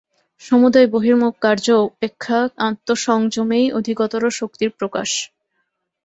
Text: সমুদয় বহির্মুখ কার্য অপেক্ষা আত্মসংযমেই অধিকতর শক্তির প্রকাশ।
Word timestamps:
সমুদয় 0.41 0.87
বহির্মুখ 0.93 1.33
কার্য 1.41 1.67
অপেক্ষা 1.87 2.37
আত্মসংযমেই 2.67 3.65
অধিকতর 3.79 4.23
শক্তির 4.39 4.71
প্রকাশ। 4.79 5.09